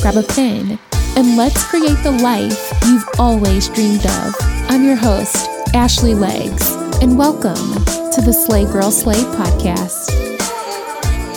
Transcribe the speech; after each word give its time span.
grab 0.00 0.16
a 0.16 0.22
pen, 0.22 0.78
and 1.16 1.36
let's 1.36 1.64
create 1.64 2.00
the 2.04 2.18
life 2.22 2.72
you've 2.86 3.04
always 3.18 3.68
dreamed 3.68 4.06
of. 4.06 4.34
I'm 4.68 4.84
your 4.84 4.94
host, 4.94 5.48
Ashley 5.74 6.14
Legs, 6.14 6.72
and 7.02 7.18
welcome 7.18 7.74
to 8.12 8.20
the 8.20 8.32
Slay 8.32 8.64
Girl 8.64 8.92
Slay 8.92 9.16
podcast. 9.34 10.10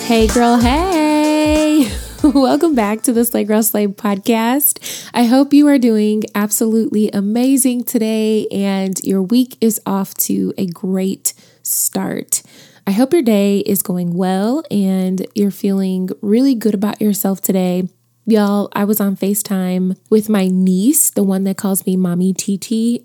Hey, 0.05 0.27
girl, 0.27 0.57
hey! 0.57 1.91
welcome 2.23 2.75
back 2.75 3.01
to 3.03 3.13
the 3.13 3.25
Slay 3.25 3.45
Girl 3.45 3.63
Slay 3.63 3.87
podcast. 3.87 5.09
I 5.11 5.23
hope 5.23 5.53
you 5.53 5.67
are 5.67 5.79
doing 5.79 6.23
absolutely 6.35 7.09
amazing 7.11 7.83
today 7.85 8.45
and 8.51 8.99
your 9.03 9.23
week 9.23 9.57
is 9.59 9.81
off 9.87 10.13
to 10.15 10.53
a 10.59 10.67
great 10.67 11.33
start. 11.63 12.43
I 12.85 12.91
hope 12.91 13.11
your 13.11 13.23
day 13.23 13.59
is 13.59 13.81
going 13.81 14.13
well 14.13 14.63
and 14.69 15.25
you're 15.33 15.49
feeling 15.49 16.09
really 16.21 16.53
good 16.53 16.75
about 16.75 17.01
yourself 17.01 17.41
today. 17.41 17.87
Y'all, 18.31 18.69
I 18.71 18.85
was 18.85 19.01
on 19.01 19.17
FaceTime 19.17 19.97
with 20.09 20.29
my 20.29 20.47
niece, 20.47 21.09
the 21.09 21.21
one 21.21 21.43
that 21.43 21.57
calls 21.57 21.85
me 21.85 21.97
Mommy 21.97 22.31
TT, 22.31 23.03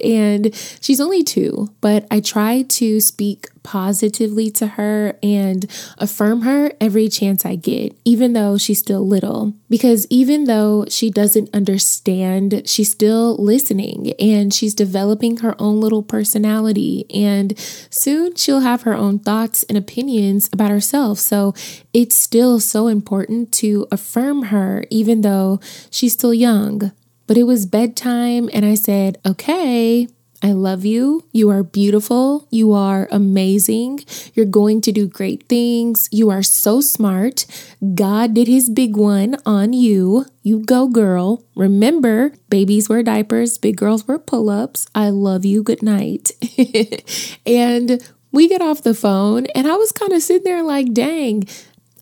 and 0.02 0.54
she's 0.80 0.98
only 0.98 1.22
two, 1.22 1.68
but 1.82 2.06
I 2.10 2.20
try 2.20 2.62
to 2.62 2.98
speak 2.98 3.50
positively 3.62 4.50
to 4.50 4.66
her 4.66 5.18
and 5.22 5.70
affirm 5.98 6.42
her 6.42 6.72
every 6.80 7.08
chance 7.08 7.44
I 7.44 7.56
get, 7.56 7.96
even 8.04 8.32
though 8.32 8.58
she's 8.58 8.78
still 8.78 9.06
little. 9.06 9.54
Because 9.68 10.06
even 10.10 10.44
though 10.44 10.84
she 10.88 11.10
doesn't 11.10 11.54
understand, 11.54 12.62
she's 12.66 12.90
still 12.90 13.36
listening 13.36 14.12
and 14.18 14.52
she's 14.52 14.74
developing 14.74 15.38
her 15.38 15.54
own 15.58 15.80
little 15.80 16.02
personality. 16.02 17.06
And 17.12 17.58
soon 17.90 18.34
she'll 18.34 18.60
have 18.60 18.82
her 18.82 18.94
own 18.94 19.18
thoughts 19.18 19.62
and 19.64 19.78
opinions 19.78 20.48
about 20.52 20.70
herself. 20.70 21.18
So 21.18 21.54
it's 21.92 22.14
still 22.16 22.60
so 22.60 22.88
important 22.88 23.52
to 23.52 23.86
affirm 23.90 24.44
her, 24.44 24.84
even 24.90 25.22
though 25.22 25.60
she's 25.90 26.12
still 26.12 26.34
young. 26.34 26.92
But 27.28 27.38
it 27.38 27.44
was 27.44 27.66
bedtime, 27.66 28.50
and 28.52 28.66
I 28.66 28.74
said, 28.74 29.16
okay, 29.24 30.08
I 30.42 30.50
love 30.52 30.84
you. 30.84 31.24
You 31.32 31.50
are 31.50 31.62
beautiful. 31.62 32.48
You 32.50 32.72
are 32.72 33.06
amazing. 33.12 34.00
You're 34.34 34.44
going 34.44 34.80
to 34.80 34.90
do 34.90 35.06
great 35.06 35.44
things. 35.48 36.08
You 36.10 36.30
are 36.30 36.42
so 36.42 36.80
smart. 36.80 37.46
God 37.94 38.34
did 38.34 38.48
his 38.48 38.68
big 38.68 38.96
one 38.96 39.36
on 39.46 39.72
you. 39.72 40.26
You 40.42 40.64
go, 40.64 40.88
girl. 40.88 41.44
Remember, 41.54 42.32
babies 42.50 42.88
wear 42.88 43.04
diapers, 43.04 43.56
big 43.56 43.76
girls 43.76 44.08
wear 44.08 44.18
pull 44.18 44.50
ups. 44.50 44.86
I 44.96 45.10
love 45.10 45.44
you. 45.44 45.62
Good 45.62 45.82
night. 45.82 46.32
and 47.46 48.02
we 48.32 48.48
get 48.48 48.62
off 48.62 48.82
the 48.82 48.94
phone, 48.94 49.46
and 49.54 49.66
I 49.66 49.76
was 49.76 49.92
kind 49.92 50.12
of 50.12 50.22
sitting 50.22 50.44
there 50.44 50.62
like, 50.62 50.92
dang, 50.94 51.44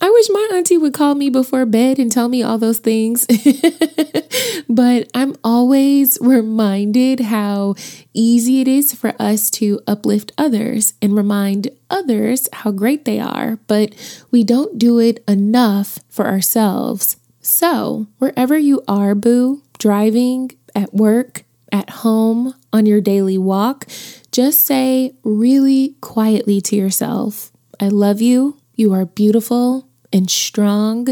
I 0.02 0.08
wish 0.08 0.28
my 0.30 0.48
auntie 0.54 0.78
would 0.78 0.94
call 0.94 1.14
me 1.14 1.28
before 1.28 1.66
bed 1.66 1.98
and 1.98 2.10
tell 2.10 2.28
me 2.28 2.42
all 2.42 2.56
those 2.56 2.78
things. 2.78 3.26
but 4.68 5.10
I'm 5.14 5.36
always 5.44 6.16
reminded 6.22 7.20
how 7.20 7.74
easy 8.14 8.62
it 8.62 8.68
is 8.68 8.94
for 8.94 9.14
us 9.18 9.50
to 9.50 9.80
uplift 9.86 10.32
others 10.38 10.94
and 11.02 11.14
remind 11.14 11.68
others 11.90 12.48
how 12.52 12.70
great 12.70 13.04
they 13.04 13.20
are, 13.20 13.58
but 13.66 13.94
we 14.30 14.42
don't 14.42 14.78
do 14.78 14.98
it 14.98 15.22
enough 15.28 15.98
for 16.08 16.26
ourselves. 16.26 17.18
So, 17.42 18.06
wherever 18.18 18.56
you 18.56 18.82
are, 18.88 19.14
boo, 19.14 19.62
driving, 19.78 20.52
at 20.74 20.94
work, 20.94 21.44
at 21.70 21.90
home, 21.90 22.54
on 22.72 22.86
your 22.86 23.02
daily 23.02 23.36
walk, 23.36 23.86
just 24.32 24.64
say 24.64 25.12
really 25.24 25.96
quietly 26.00 26.62
to 26.62 26.76
yourself, 26.76 27.52
I 27.78 27.88
love 27.88 28.22
you. 28.22 28.56
You 28.76 28.94
are 28.94 29.04
beautiful 29.04 29.89
and 30.12 30.30
strong 30.30 31.08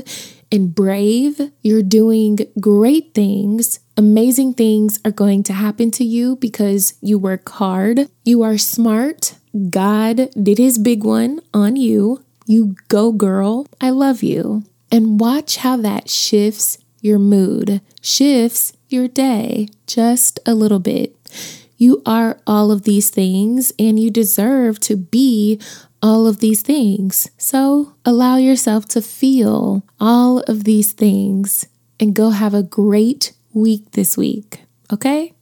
and 0.50 0.75
brave. 0.75 1.41
You're 1.62 1.82
doing 1.82 2.38
great 2.60 3.14
things. 3.14 3.81
Amazing 3.97 4.54
things 4.54 4.98
are 5.04 5.10
going 5.10 5.42
to 5.44 5.53
happen 5.53 5.91
to 5.92 6.04
you 6.04 6.36
because 6.36 6.94
you 7.00 7.19
work 7.19 7.48
hard. 7.48 8.08
You 8.25 8.42
are 8.42 8.58
smart. 8.58 9.34
God 9.70 10.31
did 10.41 10.58
his 10.58 10.78
big 10.78 11.04
one 11.04 11.41
on 11.53 11.76
you. 11.76 12.25
You 12.47 12.76
go, 12.88 13.12
girl. 13.12 13.66
I 13.81 13.91
love 13.91 14.22
you. 14.22 14.64
And 14.91 15.20
watch 15.20 15.58
how 15.58 15.76
that 15.78 16.08
shifts 16.08 16.78
your 17.00 17.19
mood, 17.19 17.81
shifts 18.00 18.72
your 18.88 19.06
day 19.06 19.69
just 19.87 20.41
a 20.47 20.54
little 20.54 20.78
bit. 20.78 21.14
You 21.76 22.03
are 22.06 22.41
all 22.47 22.72
of 22.72 22.82
these 22.82 23.10
things 23.10 23.72
and 23.78 24.00
you 24.00 24.10
deserve 24.10 24.81
to 24.81 24.97
be 24.97 25.60
all 26.03 26.26
of 26.26 26.41
these 26.41 26.62
things. 26.62 27.31
So 27.38 27.94
allow 28.04 28.36
yourself 28.36 28.86
to 28.88 29.03
feel 29.03 29.82
all 30.00 30.41
of 30.41 30.64
these 30.64 30.92
things 30.92 31.66
and 32.00 32.14
go 32.14 32.31
have 32.31 32.54
a 32.54 32.62
great 32.62 33.32
week 33.53 33.92
this 33.92 34.16
week. 34.16 34.62
Okay? 34.92 35.34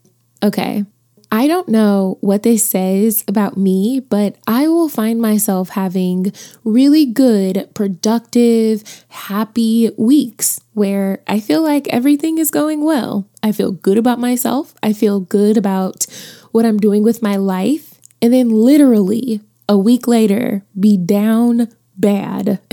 Okay. 0.42 0.84
I 1.32 1.48
don't 1.48 1.68
know 1.68 2.18
what 2.20 2.44
this 2.44 2.64
says 2.64 3.24
about 3.26 3.56
me, 3.56 4.00
but 4.00 4.36
I 4.46 4.68
will 4.68 4.88
find 4.88 5.20
myself 5.20 5.70
having 5.70 6.32
really 6.62 7.04
good, 7.04 7.68
productive, 7.74 8.84
happy 9.08 9.90
weeks 9.98 10.60
where 10.74 11.22
I 11.26 11.40
feel 11.40 11.62
like 11.62 11.88
everything 11.88 12.38
is 12.38 12.50
going 12.50 12.84
well. 12.84 13.28
I 13.42 13.50
feel 13.50 13.72
good 13.72 13.98
about 13.98 14.20
myself. 14.20 14.74
I 14.82 14.92
feel 14.92 15.18
good 15.18 15.56
about 15.56 16.06
what 16.52 16.64
I'm 16.64 16.78
doing 16.78 17.02
with 17.02 17.22
my 17.22 17.36
life. 17.36 18.00
And 18.22 18.32
then, 18.32 18.50
literally, 18.50 19.40
a 19.68 19.76
week 19.76 20.06
later 20.06 20.64
be 20.78 20.96
down 20.96 21.68
bad. 21.96 22.60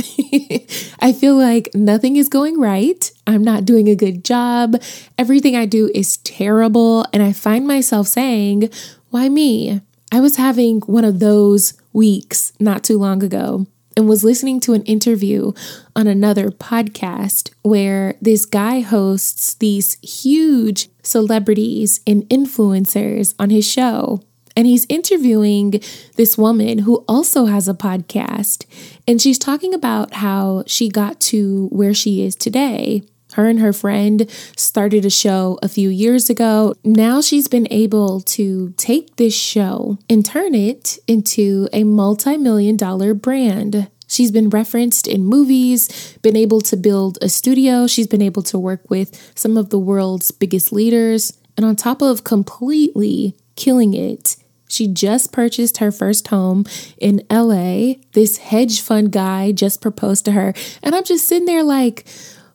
I 0.99 1.13
feel 1.13 1.35
like 1.35 1.69
nothing 1.73 2.17
is 2.17 2.29
going 2.29 2.59
right. 2.59 3.11
I'm 3.25 3.43
not 3.43 3.65
doing 3.65 3.87
a 3.87 3.95
good 3.95 4.23
job. 4.23 4.81
Everything 5.17 5.55
I 5.55 5.65
do 5.65 5.89
is 5.93 6.17
terrible. 6.17 7.05
And 7.13 7.23
I 7.23 7.33
find 7.33 7.67
myself 7.67 8.07
saying, 8.07 8.69
Why 9.09 9.29
me? 9.29 9.81
I 10.11 10.19
was 10.19 10.35
having 10.35 10.81
one 10.81 11.05
of 11.05 11.19
those 11.19 11.73
weeks 11.91 12.53
not 12.59 12.83
too 12.83 12.99
long 12.99 13.23
ago 13.23 13.65
and 13.95 14.07
was 14.07 14.23
listening 14.23 14.59
to 14.61 14.73
an 14.73 14.83
interview 14.83 15.53
on 15.95 16.07
another 16.07 16.49
podcast 16.49 17.51
where 17.61 18.15
this 18.21 18.45
guy 18.45 18.81
hosts 18.81 19.55
these 19.55 19.97
huge 20.01 20.89
celebrities 21.03 22.01
and 22.05 22.23
influencers 22.29 23.33
on 23.39 23.49
his 23.49 23.67
show. 23.67 24.21
And 24.55 24.67
he's 24.67 24.85
interviewing 24.87 25.81
this 26.15 26.37
woman 26.37 26.79
who 26.79 27.03
also 27.07 27.45
has 27.45 27.67
a 27.67 27.73
podcast. 27.73 28.65
And 29.07 29.21
she's 29.21 29.39
talking 29.39 29.73
about 29.73 30.15
how 30.15 30.63
she 30.67 30.89
got 30.89 31.19
to 31.21 31.67
where 31.71 31.93
she 31.93 32.23
is 32.23 32.35
today. 32.35 33.03
Her 33.33 33.47
and 33.47 33.59
her 33.59 33.73
friend 33.73 34.29
started 34.55 35.05
a 35.05 35.09
show 35.09 35.57
a 35.63 35.67
few 35.67 35.89
years 35.89 36.29
ago. 36.29 36.75
Now 36.83 37.19
she's 37.19 37.47
been 37.47 37.67
able 37.71 38.21
to 38.21 38.73
take 38.77 39.15
this 39.15 39.35
show 39.35 39.97
and 40.07 40.23
turn 40.23 40.53
it 40.53 40.99
into 41.07 41.67
a 41.73 41.83
multi 41.83 42.37
million 42.37 42.77
dollar 42.77 43.15
brand. 43.15 43.89
She's 44.07 44.29
been 44.29 44.49
referenced 44.49 45.07
in 45.07 45.25
movies, 45.25 46.15
been 46.21 46.37
able 46.37 46.61
to 46.61 46.77
build 46.77 47.17
a 47.23 47.29
studio. 47.29 47.87
She's 47.87 48.05
been 48.05 48.21
able 48.21 48.43
to 48.43 48.59
work 48.59 48.87
with 48.87 49.31
some 49.35 49.57
of 49.57 49.71
the 49.71 49.79
world's 49.79 50.29
biggest 50.29 50.71
leaders. 50.71 51.35
And 51.57 51.65
on 51.65 51.75
top 51.75 52.03
of 52.03 52.23
completely 52.23 53.35
killing 53.55 53.95
it 53.95 54.35
she 54.73 54.87
just 54.87 55.31
purchased 55.31 55.77
her 55.77 55.91
first 55.91 56.27
home 56.29 56.65
in 56.97 57.23
LA. 57.29 57.95
This 58.13 58.37
hedge 58.37 58.81
fund 58.81 59.11
guy 59.11 59.51
just 59.51 59.81
proposed 59.81 60.25
to 60.25 60.31
her. 60.31 60.53
And 60.81 60.95
I'm 60.95 61.03
just 61.03 61.27
sitting 61.27 61.45
there 61.45 61.63
like, 61.63 62.05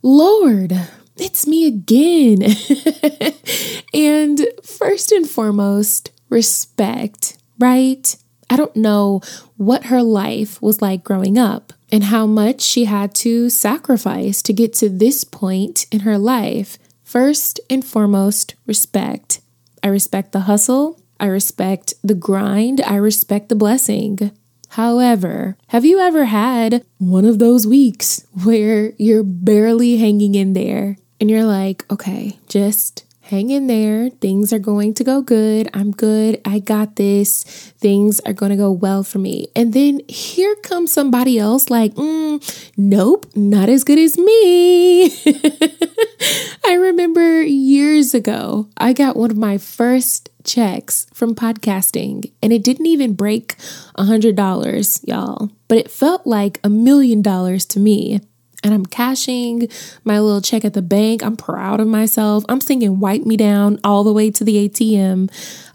Lord, 0.02 0.72
it's 1.16 1.46
me 1.46 1.66
again. 1.66 2.42
and 3.94 4.46
first 4.62 5.12
and 5.12 5.28
foremost, 5.28 6.10
respect, 6.28 7.36
right? 7.58 8.16
I 8.50 8.56
don't 8.56 8.76
know 8.76 9.20
what 9.56 9.86
her 9.86 10.02
life 10.02 10.60
was 10.62 10.80
like 10.80 11.04
growing 11.04 11.38
up 11.38 11.72
and 11.90 12.04
how 12.04 12.26
much 12.26 12.60
she 12.60 12.84
had 12.84 13.14
to 13.16 13.50
sacrifice 13.50 14.42
to 14.42 14.52
get 14.52 14.72
to 14.74 14.88
this 14.88 15.24
point 15.24 15.86
in 15.90 16.00
her 16.00 16.18
life. 16.18 16.78
First 17.04 17.60
and 17.70 17.84
foremost, 17.84 18.54
respect. 18.66 19.40
I 19.82 19.88
respect 19.88 20.32
the 20.32 20.40
hustle. 20.40 21.00
I 21.20 21.26
respect 21.26 21.94
the 22.02 22.14
grind. 22.14 22.80
I 22.80 22.96
respect 22.96 23.48
the 23.48 23.56
blessing. 23.56 24.32
However, 24.70 25.56
have 25.68 25.84
you 25.84 25.98
ever 25.98 26.26
had 26.26 26.84
one 26.98 27.24
of 27.24 27.38
those 27.38 27.66
weeks 27.66 28.26
where 28.44 28.92
you're 28.98 29.24
barely 29.24 29.96
hanging 29.96 30.34
in 30.34 30.52
there? 30.52 30.96
and 31.20 31.30
you're 31.30 31.44
like, 31.44 31.84
okay, 31.90 32.38
just 32.48 33.04
hang 33.28 33.50
in 33.50 33.66
there. 33.66 34.08
Things 34.08 34.54
are 34.54 34.58
going 34.58 34.94
to 34.94 35.04
go 35.04 35.20
good. 35.20 35.68
I'm 35.74 35.90
good. 35.90 36.40
I 36.46 36.60
got 36.60 36.96
this. 36.96 37.44
Things 37.78 38.20
are 38.20 38.32
going 38.32 38.50
to 38.50 38.56
go 38.56 38.72
well 38.72 39.02
for 39.04 39.18
me. 39.18 39.48
And 39.54 39.74
then 39.74 40.00
here 40.08 40.56
comes 40.56 40.92
somebody 40.92 41.38
else 41.38 41.68
like, 41.68 41.94
mm, 41.94 42.70
nope, 42.78 43.26
not 43.36 43.68
as 43.68 43.84
good 43.84 43.98
as 43.98 44.16
me. 44.16 45.10
I 46.64 46.74
remember 46.74 47.42
years 47.42 48.14
ago, 48.14 48.70
I 48.78 48.94
got 48.94 49.16
one 49.16 49.30
of 49.30 49.36
my 49.36 49.58
first 49.58 50.30
checks 50.44 51.06
from 51.12 51.34
podcasting 51.34 52.32
and 52.42 52.52
it 52.52 52.64
didn't 52.64 52.86
even 52.86 53.12
break 53.12 53.56
a 53.96 54.04
hundred 54.04 54.36
dollars, 54.36 55.00
y'all, 55.04 55.50
but 55.68 55.76
it 55.76 55.90
felt 55.90 56.26
like 56.26 56.58
a 56.64 56.70
million 56.70 57.20
dollars 57.20 57.66
to 57.66 57.80
me 57.80 58.20
and 58.64 58.74
I'm 58.74 58.86
cashing 58.86 59.68
my 60.04 60.18
little 60.20 60.40
check 60.40 60.64
at 60.64 60.74
the 60.74 60.82
bank. 60.82 61.22
I'm 61.22 61.36
proud 61.36 61.80
of 61.80 61.86
myself. 61.86 62.44
I'm 62.48 62.60
singing 62.60 63.00
Wipe 63.00 63.24
Me 63.24 63.36
Down 63.36 63.78
all 63.84 64.04
the 64.04 64.12
way 64.12 64.30
to 64.30 64.44
the 64.44 64.68
ATM. 64.68 65.30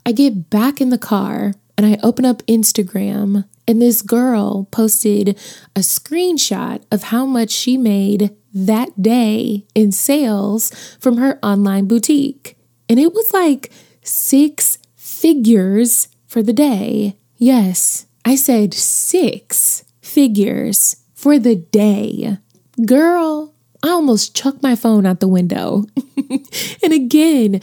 I 0.05 0.11
get 0.11 0.49
back 0.49 0.81
in 0.81 0.89
the 0.89 0.97
car 0.97 1.53
and 1.77 1.87
I 1.87 1.97
open 2.03 2.23
up 2.23 2.43
Instagram, 2.45 3.45
and 3.67 3.81
this 3.81 4.01
girl 4.01 4.67
posted 4.71 5.29
a 5.75 5.79
screenshot 5.79 6.83
of 6.91 7.03
how 7.03 7.25
much 7.25 7.49
she 7.49 7.77
made 7.77 8.35
that 8.53 9.01
day 9.01 9.65
in 9.73 9.91
sales 9.91 10.71
from 10.99 11.17
her 11.17 11.39
online 11.41 11.87
boutique. 11.87 12.57
And 12.87 12.99
it 12.99 13.13
was 13.13 13.33
like 13.33 13.71
six 14.03 14.77
figures 14.95 16.09
for 16.27 16.43
the 16.43 16.53
day. 16.53 17.17
Yes, 17.37 18.05
I 18.23 18.35
said 18.35 18.73
six 18.73 19.83
figures 20.01 20.97
for 21.13 21.39
the 21.39 21.55
day. 21.55 22.37
Girl, 22.85 23.53
I 23.83 23.89
almost 23.89 24.35
chucked 24.35 24.63
my 24.63 24.75
phone 24.75 25.05
out 25.05 25.19
the 25.19 25.27
window. 25.27 25.85
and 26.83 26.93
again, 26.93 27.61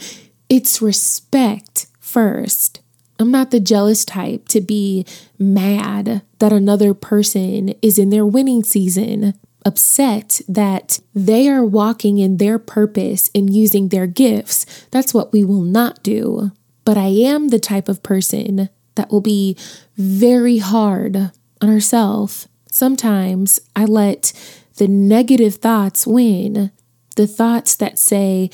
it's 0.49 0.81
respect 0.81 1.87
first. 1.99 2.81
I'm 3.19 3.31
not 3.31 3.51
the 3.51 3.59
jealous 3.59 4.03
type 4.03 4.47
to 4.49 4.61
be 4.61 5.05
mad 5.37 6.23
that 6.39 6.53
another 6.53 6.93
person 6.93 7.69
is 7.81 7.99
in 7.99 8.09
their 8.09 8.25
winning 8.25 8.63
season, 8.63 9.35
upset 9.65 10.41
that 10.47 10.99
they 11.13 11.47
are 11.47 11.63
walking 11.63 12.17
in 12.17 12.37
their 12.37 12.57
purpose 12.57 13.29
and 13.35 13.53
using 13.53 13.89
their 13.89 14.07
gifts. 14.07 14.65
That's 14.89 15.13
what 15.13 15.31
we 15.31 15.43
will 15.43 15.61
not 15.61 16.01
do. 16.01 16.51
But 16.83 16.97
I 16.97 17.07
am 17.07 17.49
the 17.49 17.59
type 17.59 17.87
of 17.87 18.01
person 18.01 18.69
that 18.95 19.11
will 19.11 19.21
be 19.21 19.55
very 19.97 20.57
hard 20.57 21.31
on 21.61 21.69
herself. 21.69 22.47
Sometimes 22.71 23.59
I 23.75 23.85
let 23.85 24.33
the 24.77 24.87
negative 24.87 25.55
thoughts 25.55 26.07
win, 26.07 26.71
the 27.15 27.27
thoughts 27.27 27.75
that 27.75 27.99
say, 27.99 28.49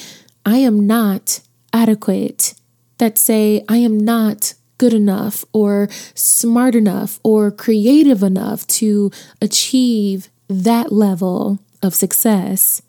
I 0.46 0.58
am 0.58 0.88
not 0.88 1.42
adequate, 1.74 2.54
that 2.98 3.18
say, 3.18 3.64
I 3.70 3.78
am 3.78 4.00
not 4.00 4.54
good 4.78 4.94
enough 4.94 5.44
or 5.54 5.90
smart 6.14 6.76
enough 6.76 7.20
or 7.24 7.52
creative 7.52 8.24
enough 8.24 8.66
to 8.68 9.12
achieve 9.42 10.30
that 10.48 10.92
level 10.92 11.60
of 11.82 11.96
success. 11.96 12.82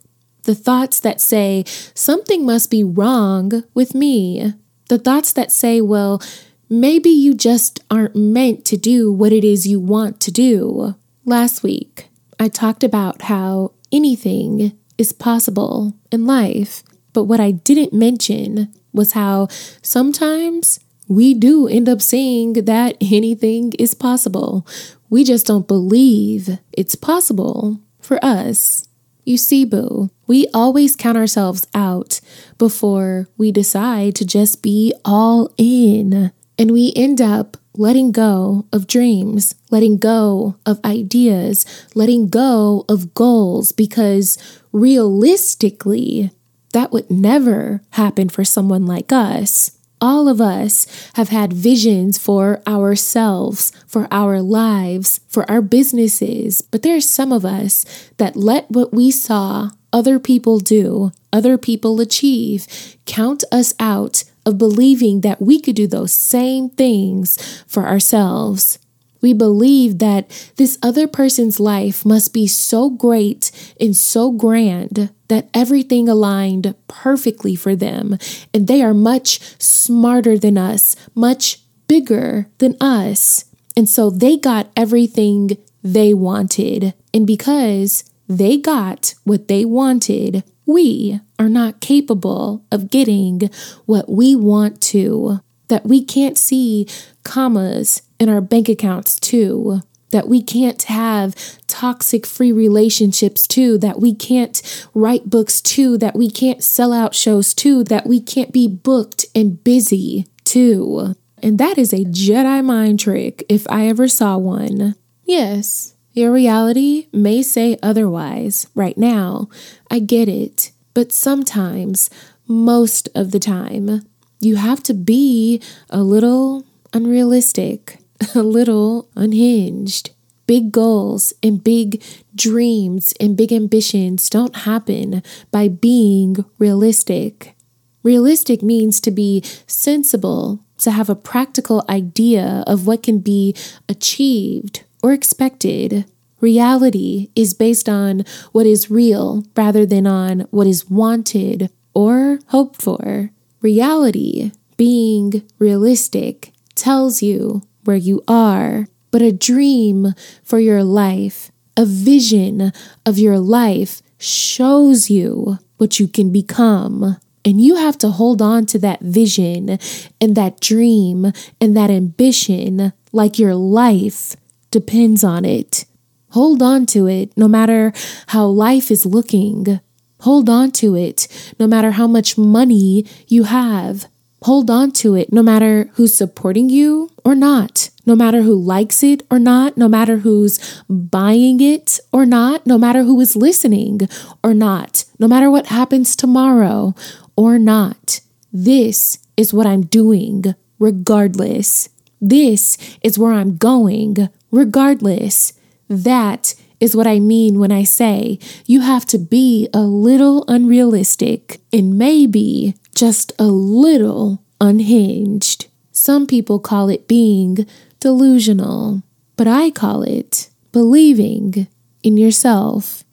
The 0.45 0.55
thoughts 0.55 1.01
that 1.01 1.21
say, 1.21 1.65
something 1.95 2.45
must 2.45 2.71
be 2.71 2.85
wrong 2.85 3.65
with 3.75 3.95
me. 3.95 4.55
The 4.89 4.99
thoughts 4.99 5.33
that 5.35 5.53
say, 5.53 5.81
well, 5.81 6.23
maybe 6.71 7.11
you 7.11 7.35
just 7.35 7.81
aren't 7.91 8.17
meant 8.17 8.65
to 8.67 8.77
do 8.77 9.13
what 9.13 9.33
it 9.33 9.45
is 9.45 9.67
you 9.67 9.81
want 9.81 10.21
to 10.21 10.31
do. 10.31 10.95
Last 11.25 11.63
week, 11.63 12.08
I 12.39 12.49
talked 12.49 12.85
about 12.85 13.23
how 13.23 13.73
anything 13.91 14.79
is 14.97 15.13
possible 15.13 15.95
in 16.11 16.27
life. 16.27 16.83
But 17.13 17.25
what 17.25 17.41
I 17.41 17.53
didn't 17.53 17.93
mention 17.93 18.73
was 18.93 19.13
how 19.13 19.49
sometimes 19.83 20.81
we 21.09 21.35
do 21.35 21.67
end 21.67 21.89
up 21.89 22.03
saying 22.03 22.53
that 22.53 22.97
anything 23.01 23.73
is 23.79 23.95
possible. 23.95 24.67
We 25.09 25.25
just 25.25 25.47
don't 25.47 25.67
believe 25.67 26.59
it's 26.73 26.95
possible 26.95 27.81
for 28.01 28.23
us. 28.23 28.87
You 29.25 29.37
see, 29.37 29.65
Boo, 29.65 30.11
we 30.27 30.47
always 30.55 30.97
count 30.97 31.19
ourselves 31.19 31.67
out 31.75 32.21
before 32.57 33.29
we 33.37 33.53
decide 33.53 34.15
to 34.17 34.25
just 34.25 34.63
be 34.63 34.93
all 35.05 35.53
in. 35.57 36.33
And 36.59 36.71
we 36.71 36.93
end 36.97 37.21
up 37.21 37.57
letting 37.79 38.11
go 38.11 38.67
of 38.73 38.89
dreams, 38.89 39.55
letting 39.71 39.97
go 39.97 40.57
of 40.67 40.85
ideas, 40.85 41.65
letting 41.95 42.29
go 42.29 42.85
of 42.89 43.15
goals, 43.15 43.71
because 43.71 44.37
realistically, 44.73 46.31
that 46.73 46.91
would 46.93 47.09
never 47.09 47.81
happen 47.91 48.29
for 48.29 48.45
someone 48.45 48.85
like 48.85 49.13
us. 49.13 49.79
All 50.01 50.29
of 50.29 50.41
us 50.41 50.87
have 51.15 51.29
had 51.29 51.53
visions 51.53 52.19
for 52.19 52.63
ourselves, 52.67 53.73
for 53.87 54.09
our 54.11 54.43
lives, 54.43 55.21
for 55.29 55.49
our 55.51 55.63
businesses, 55.63 56.61
but 56.63 56.83
there 56.83 56.97
are 56.97 57.01
some 57.01 57.33
of 57.33 57.45
us 57.45 57.85
that 58.17 58.37
let 58.37 58.71
what 58.71 58.93
we 58.93 59.11
saw 59.11 59.71
other 59.93 60.19
people 60.19 60.59
do, 60.59 61.13
other 61.33 61.57
people 61.57 62.01
achieve, 62.01 62.67
count 63.07 63.45
us 63.51 63.75
out 63.81 64.25
of 64.49 64.57
believing 64.57 65.21
that 65.21 65.43
we 65.43 65.61
could 65.61 65.77
do 65.77 65.87
those 65.87 66.13
same 66.13 66.71
things 66.71 67.63
for 67.67 67.87
ourselves. 67.87 68.79
We 69.21 69.35
believe 69.35 69.99
that 69.99 70.31
this 70.57 70.79
other 70.83 71.07
person's 71.07 71.61
life 71.61 72.07
must 72.07 72.33
be 72.33 72.47
so 72.47 72.89
great 72.89 73.51
and 73.79 73.95
so 73.95 74.33
grand 74.33 75.13
that 75.29 75.51
everything 75.53 76.09
aligned 76.09 76.75
perfectly 76.87 77.55
for 77.55 77.77
them, 77.77 78.17
and 78.55 78.67
they 78.67 78.81
are 78.81 78.95
much 78.95 79.41
smarter 79.61 80.39
than 80.39 80.57
us, 80.57 80.97
much 81.15 81.61
bigger 81.89 82.49
than 82.57 82.75
us. 82.81 83.45
And 83.77 83.87
so 83.87 84.09
they 84.09 84.39
got 84.39 84.71
everything 84.75 85.59
they 85.85 86.15
wanted. 86.15 86.95
And 87.13 87.27
because 87.27 88.05
they 88.29 88.57
got 88.57 89.15
what 89.25 89.49
they 89.49 89.65
wanted, 89.67 90.43
we 90.69 91.19
are 91.39 91.49
not 91.49 91.81
capable 91.81 92.63
of 92.71 92.91
getting 92.91 93.41
what 93.87 94.09
we 94.09 94.37
want 94.37 94.81
to, 94.83 95.41
that 95.69 95.87
we 95.87 96.05
can't 96.05 96.37
see 96.37 96.87
commas 97.25 98.03
in 98.21 98.29
our 98.29 98.43
bank 98.43 98.69
accounts 98.69 99.19
too, 99.19 99.81
that 100.11 100.29
we 100.29 100.43
can't 100.43 100.83
have 100.85 101.35
toxic 101.67 102.27
free 102.27 102.53
relationships 102.53 103.47
too, 103.47 103.79
that 103.79 103.99
we 103.99 104.15
can't 104.15 104.87
write 104.93 105.31
books 105.31 105.63
too, 105.63 105.97
that 105.97 106.15
we 106.15 106.31
can't 106.31 106.63
sell 106.63 106.93
out 106.93 107.15
shows 107.15 107.55
too, 107.55 107.83
that 107.85 108.07
we 108.07 108.21
can't 108.21 108.53
be 108.53 108.69
booked 108.69 109.25
and 109.35 109.65
busy 109.65 110.27
too. 110.45 111.15
And 111.43 111.57
that 111.59 111.79
is 111.79 111.95
a 111.95 112.05
Jedi 112.05 112.63
mind 112.63 113.01
trick 113.01 113.43
if 113.49 113.67
I 113.71 113.87
ever 113.89 114.07
saw 114.07 114.37
one. 114.37 114.97
Yes, 115.25 115.95
your 116.13 116.33
reality 116.33 117.07
may 117.13 117.43
say 117.43 117.79
otherwise 117.83 118.67
right 118.75 118.99
now. 118.99 119.49
I 119.91 120.01
get 120.01 120.29
it. 120.29 120.73
But 120.95 121.13
sometimes, 121.13 122.11
most 122.49 123.09
of 123.15 123.31
the 123.31 123.39
time, 123.39 124.03
you 124.41 124.57
have 124.57 124.83
to 124.85 124.95
be 124.95 125.63
a 125.91 126.03
little 126.03 126.65
unrealistic, 126.93 127.99
a 128.35 128.43
little 128.43 129.09
unhinged. 129.15 130.11
Big 130.47 130.73
goals 130.73 131.35
and 131.43 131.63
big 131.63 132.03
dreams 132.35 133.13
and 133.21 133.37
big 133.37 133.53
ambitions 133.53 134.31
don't 134.31 134.57
happen 134.57 135.23
by 135.51 135.69
being 135.69 136.45
realistic. 136.59 137.55
Realistic 138.03 138.63
means 138.63 138.99
to 139.03 139.11
be 139.11 139.43
sensible, 139.67 140.65
to 140.79 140.91
have 140.91 141.11
a 141.11 141.15
practical 141.15 141.85
idea 141.89 142.65
of 142.67 142.87
what 142.87 143.03
can 143.03 143.19
be 143.19 143.55
achieved 143.89 144.85
or 145.03 145.13
expected. 145.13 146.05
Reality 146.41 147.31
is 147.35 147.55
based 147.55 147.89
on 147.89 148.25
what 148.53 148.67
is 148.67 148.91
real 148.91 149.45
rather 149.57 149.85
than 149.85 150.07
on 150.07 150.41
what 150.51 150.67
is 150.67 150.89
wanted 150.89 151.71
or 151.95 152.39
hoped 152.49 152.81
for. 152.81 153.31
Reality, 153.61 154.53
being 154.77 155.43
realistic, 155.59 156.53
tells 156.77 157.23
you 157.23 157.63
where 157.85 157.97
you 157.97 158.23
are, 158.29 158.87
but 159.11 159.23
a 159.23 159.33
dream 159.33 160.15
for 160.45 160.61
your 160.61 160.85
life, 160.85 161.51
a 161.77 161.85
vision 161.85 162.73
of 163.05 163.19
your 163.19 163.39
life 163.39 164.01
shows 164.19 165.11
you 165.11 165.59
what 165.79 165.99
you 165.99 166.07
can 166.07 166.31
become. 166.31 167.17
And 167.45 167.61
you 167.61 167.77
have 167.77 167.97
to 167.99 168.11
hold 168.11 168.43
on 168.43 168.67
to 168.67 168.79
that 168.81 169.01
vision 169.01 169.79
and 170.21 170.37
that 170.37 170.61
dream 170.61 171.33
and 171.61 171.77
that 171.77 171.91
ambition 171.91 172.93
like 173.13 173.39
your 173.39 173.55
life 173.55 174.37
depends 174.71 175.25
on 175.25 175.45
it. 175.45 175.85
Hold 176.31 176.63
on 176.63 176.87
to 176.87 177.07
it 177.07 177.37
no 177.37 177.49
matter 177.49 177.93
how 178.29 178.47
life 178.47 178.91
is 178.91 179.07
looking. 179.07 179.81
Hold 180.21 180.49
on 180.49 180.73
to 180.73 180.95
it 180.95 181.27
no 181.59 181.67
matter 181.67 181.93
how 181.93 182.07
much 182.07 182.37
money 182.37 183.07
you 183.29 183.45
have. 183.45 184.07
Hold 184.43 184.71
on 184.71 184.93
to 184.93 185.15
it 185.17 185.33
no 185.33 185.43
matter 185.43 185.91
who's 185.95 186.17
supporting 186.17 186.69
you 186.69 187.11
or 187.25 187.35
not, 187.35 187.91
no 188.07 188.15
matter 188.15 188.43
who 188.43 188.55
likes 188.55 189.03
it 189.03 189.27
or 189.31 189.39
not, 189.41 189.77
no 189.77 189.89
matter 189.89 190.19
who's 190.19 190.83
buying 190.89 191.61
it 191.61 191.99
or 192.13 192.25
not, 192.25 192.65
no 192.65 192.79
matter 192.79 193.03
who 193.03 193.21
is 193.21 193.35
listening 193.35 194.03
or 194.45 194.55
not, 194.55 195.05
no 195.19 195.27
matter 195.27 195.51
what 195.51 195.67
happens 195.67 196.15
tomorrow 196.15 196.95
or 197.37 197.59
not. 197.59 198.21
This 198.53 199.19
is 199.37 199.53
what 199.53 199.67
I'm 199.67 199.87
doing 199.87 200.55
regardless. 200.79 201.89
This 202.21 202.79
is 203.03 203.19
where 203.19 203.33
I'm 203.33 203.57
going 203.57 204.29
regardless. 204.51 205.53
That 205.89 206.55
is 206.81 206.95
what 206.95 207.07
I 207.07 207.19
mean 207.19 207.59
when 207.59 207.73
I 207.73 207.83
say 207.83 208.39
you 208.67 208.81
have 208.81 209.05
to 209.07 209.19
be 209.19 209.69
a 209.75 209.81
little 209.81 210.45
unrealistic 210.49 211.61
and 211.73 211.99
maybe 211.99 212.75
just 212.95 213.33
a 213.39 213.47
little 213.47 214.43
unhinged. 214.61 215.67
Some 215.93 216.27
people 216.27 216.59
call 216.59 216.89
it 216.89 217.09
being 217.09 217.67
delusional, 218.01 219.03
but 219.37 219.49
I 219.49 219.71
call 219.71 220.03
it 220.03 220.49
believing 220.73 221.67
in 222.03 222.17
yourself. 222.17 223.05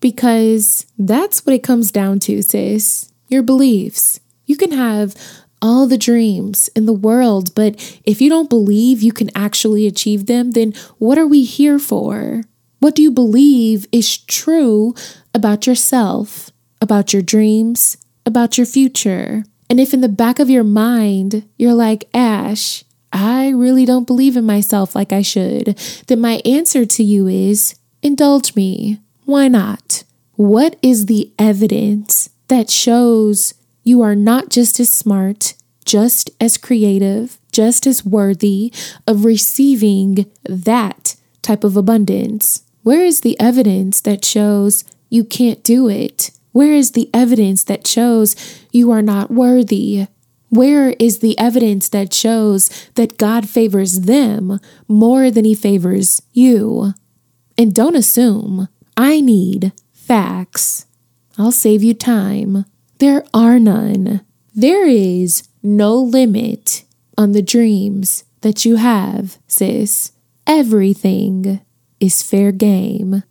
Because 0.00 0.86
that's 0.98 1.46
what 1.46 1.54
it 1.54 1.62
comes 1.62 1.90
down 1.90 2.18
to, 2.20 2.42
sis. 2.42 3.10
Your 3.28 3.42
beliefs. 3.42 4.20
You 4.44 4.56
can 4.56 4.72
have 4.72 5.14
all 5.64 5.86
the 5.86 5.96
dreams 5.96 6.68
in 6.76 6.84
the 6.84 6.92
world, 6.92 7.54
but 7.54 7.74
if 8.04 8.20
you 8.20 8.28
don't 8.28 8.50
believe 8.50 9.02
you 9.02 9.12
can 9.12 9.30
actually 9.34 9.86
achieve 9.86 10.26
them, 10.26 10.50
then 10.50 10.74
what 10.98 11.16
are 11.16 11.26
we 11.26 11.42
here 11.42 11.78
for? 11.78 12.42
What 12.80 12.94
do 12.94 13.00
you 13.00 13.10
believe 13.10 13.86
is 13.90 14.18
true 14.18 14.94
about 15.32 15.66
yourself, 15.66 16.50
about 16.82 17.14
your 17.14 17.22
dreams, 17.22 17.96
about 18.26 18.58
your 18.58 18.66
future. 18.66 19.44
And 19.70 19.80
if 19.80 19.94
in 19.94 20.02
the 20.02 20.08
back 20.08 20.38
of 20.38 20.50
your 20.50 20.64
mind 20.64 21.48
you're 21.56 21.72
like, 21.72 22.10
Ash, 22.12 22.84
I 23.10 23.48
really 23.48 23.86
don't 23.86 24.06
believe 24.06 24.36
in 24.36 24.44
myself 24.44 24.94
like 24.94 25.12
I 25.12 25.22
should, 25.22 25.78
then 26.08 26.20
my 26.20 26.42
answer 26.44 26.84
to 26.84 27.02
you 27.02 27.26
is 27.26 27.74
indulge 28.02 28.54
me. 28.54 29.00
Why 29.24 29.48
not? 29.48 30.04
What 30.34 30.76
is 30.82 31.06
the 31.06 31.32
evidence 31.38 32.28
that 32.48 32.68
shows 32.68 33.54
you 33.84 34.02
are 34.02 34.16
not 34.16 34.48
just 34.48 34.80
as 34.80 34.92
smart, 34.92 35.54
just 35.84 36.30
as 36.40 36.56
creative, 36.56 37.38
just 37.52 37.86
as 37.86 38.04
worthy 38.04 38.72
of 39.06 39.24
receiving 39.24 40.30
that 40.44 41.14
type 41.42 41.62
of 41.62 41.76
abundance? 41.76 42.64
Where 42.82 43.04
is 43.04 43.20
the 43.20 43.38
evidence 43.38 44.00
that 44.00 44.24
shows 44.24 44.84
you 45.10 45.24
can't 45.24 45.62
do 45.62 45.88
it? 45.88 46.30
Where 46.52 46.72
is 46.72 46.92
the 46.92 47.10
evidence 47.14 47.64
that 47.64 47.86
shows 47.86 48.34
you 48.72 48.90
are 48.90 49.02
not 49.02 49.30
worthy? 49.30 50.06
Where 50.48 50.90
is 50.98 51.18
the 51.18 51.38
evidence 51.38 51.88
that 51.88 52.14
shows 52.14 52.68
that 52.94 53.18
God 53.18 53.48
favors 53.48 54.02
them 54.02 54.60
more 54.86 55.30
than 55.30 55.44
he 55.44 55.54
favors 55.54 56.22
you? 56.32 56.94
And 57.58 57.74
don't 57.74 57.96
assume. 57.96 58.68
I 58.96 59.20
need 59.20 59.72
facts. 59.92 60.86
I'll 61.36 61.52
save 61.52 61.82
you 61.82 61.94
time. 61.94 62.66
There 62.98 63.24
are 63.34 63.58
none. 63.58 64.24
There 64.54 64.86
is 64.86 65.48
no 65.62 65.96
limit 65.96 66.84
on 67.18 67.32
the 67.32 67.42
dreams 67.42 68.24
that 68.42 68.64
you 68.64 68.76
have, 68.76 69.38
sis. 69.48 70.12
Everything 70.46 71.60
is 71.98 72.22
fair 72.22 72.52
game. 72.52 73.24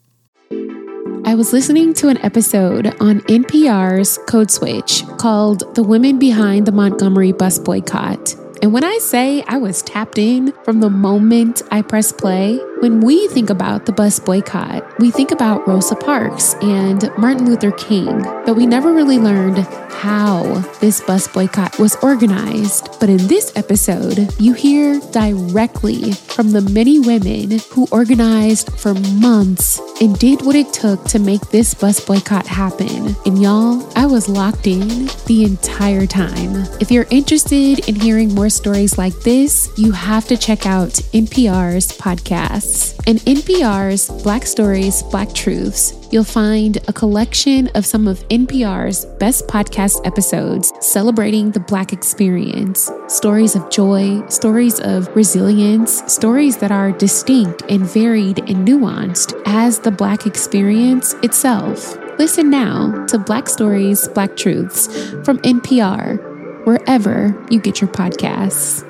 I 1.26 1.36
was 1.36 1.54
listening 1.54 1.94
to 1.96 2.10
an 2.10 2.18
episode 2.18 2.88
on 3.00 3.22
NPR's 3.22 4.18
Code 4.28 4.52
Switch 4.52 5.04
called 5.18 5.74
The 5.76 5.84
Women 5.84 6.20
Behind 6.20 6.66
the 6.66 6.74
Montgomery 6.74 7.32
Bus 7.32 7.58
Boycott. 7.58 8.36
And 8.64 8.72
when 8.72 8.86
I 8.86 8.98
say 9.00 9.44
I 9.46 9.58
was 9.58 9.82
tapped 9.82 10.18
in 10.18 10.54
from 10.64 10.80
the 10.80 10.90
moment 10.90 11.64
I 11.70 11.82
pressed 11.82 12.18
play, 12.18 12.62
when 12.80 13.02
we 13.02 13.28
think 13.28 13.50
about 13.50 13.86
the 13.86 13.92
bus 13.92 14.20
boycott, 14.20 14.86
we 15.00 15.12
think 15.12 15.32
about 15.32 15.68
Rosa 15.68 15.98
Parks 15.98 16.54
and 16.62 17.10
Martin 17.18 17.46
Luther 17.46 17.72
King, 17.72 18.22
but 18.46 18.56
we 18.56 18.66
never 18.66 18.94
really 18.94 19.20
learned 19.20 19.68
how 19.90 20.44
this 20.82 21.00
bus 21.02 21.28
boycott 21.28 21.78
was 21.80 21.96
organized. 22.04 23.00
But 23.00 23.10
in 23.10 23.28
this 23.28 23.54
episode, 23.56 24.30
you 24.40 24.54
hear 24.54 25.00
directly 25.12 26.12
from 26.12 26.52
the 26.52 26.62
many 26.62 27.00
women 27.00 27.60
who 27.72 27.88
organized 27.92 28.78
for 28.78 28.94
months 28.94 29.80
and 30.02 30.18
did 30.20 30.42
what 30.42 30.56
it 30.56 30.74
took 30.74 31.04
to 31.06 31.20
make 31.20 31.42
this 31.52 31.74
bus 31.74 32.04
boycott 32.06 32.48
happen. 32.48 33.16
And 33.26 33.42
y'all, 33.42 33.90
I 33.96 34.06
was 34.06 34.28
locked 34.28 34.68
in 34.68 35.08
the 35.26 35.46
entire 35.46 36.06
time. 36.06 36.68
If 36.82 36.92
you're 36.92 37.08
interested 37.10 37.88
in 37.88 37.96
hearing 37.96 38.36
more 38.36 38.50
stories 38.54 38.98
like 38.98 39.14
this, 39.22 39.70
you 39.78 39.92
have 39.92 40.28
to 40.28 40.38
check 40.38 40.66
out 40.66 40.92
NPR's 41.14 41.98
podcasts. 41.98 42.94
And 43.08 43.20
NPR's 43.22 44.10
Black 44.24 44.46
Stories, 44.46 45.04
Black 45.04 45.34
Truths, 45.34 45.94
you'll 46.12 46.24
find 46.24 46.78
a 46.88 46.94
collection 46.94 47.68
of 47.70 47.86
some 47.86 48.08
of 48.08 48.20
NPR's 48.30 49.06
best 49.20 49.48
podcast 49.48 50.06
episodes 50.06 50.72
celebrating 50.80 51.52
the 51.52 51.60
Black 51.60 51.92
experience. 51.92 52.92
Stories 53.08 53.56
of 53.56 53.70
joy, 53.70 54.26
stories 54.28 54.80
of 54.80 55.14
resilience, 55.16 56.04
stories 56.12 56.58
that 56.58 56.72
are 56.72 56.92
distinct 56.92 57.64
and 57.70 57.82
varied 57.82 58.40
and 58.50 58.68
nuanced 58.68 59.34
as 59.46 59.80
the 59.80 59.92
Black 59.92 60.26
experience 60.26 61.14
itself. 61.24 61.98
Listen 62.20 62.50
now 62.50 63.06
to 63.08 63.18
Black 63.18 63.50
Stories, 63.50 64.08
Black 64.10 64.36
Truths 64.38 64.88
from 65.26 65.40
NPR 65.40 66.33
wherever 66.66 67.46
you 67.50 67.60
get 67.60 67.82
your 67.82 67.90
podcasts. 67.90 68.90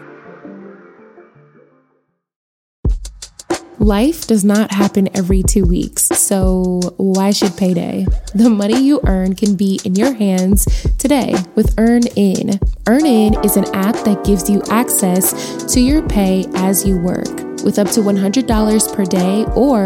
Life 3.80 4.28
does 4.28 4.46
not 4.46 4.72
happen 4.72 5.10
every 5.14 5.44
two 5.44 5.66
weeks, 5.66 6.04
so 6.04 6.80
why 6.96 7.32
should 7.32 7.58
payday? 7.58 8.06
The 8.34 8.50
money 8.50 8.82
you 8.82 9.02
earn 9.06 9.36
can 9.36 9.56
be 9.56 9.80
in 9.84 9.96
your 9.96 10.14
hands 10.14 10.66
today 10.98 11.36
with 11.56 11.74
Earn 11.78 12.04
In. 12.16 12.60
EarnIn 12.86 13.44
is 13.44 13.58
an 13.58 13.66
app 13.76 13.96
that 14.06 14.24
gives 14.24 14.50
you 14.50 14.62
access 14.70 15.66
to 15.74 15.82
your 15.82 16.08
pay 16.08 16.46
as 16.54 16.88
you 16.88 16.98
work 16.98 17.53
with 17.64 17.80
up 17.80 17.90
to 17.92 18.02
$100 18.02 18.96
per 18.96 19.06
day 19.06 19.46
or 19.56 19.86